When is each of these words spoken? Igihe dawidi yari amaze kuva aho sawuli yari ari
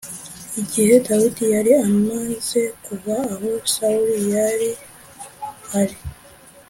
Igihe 0.61 0.93
dawidi 1.05 1.45
yari 1.55 1.71
amaze 1.87 2.61
kuva 2.85 3.15
aho 3.33 3.49
sawuli 3.73 4.25
yari 4.37 4.69
ari 5.79 5.97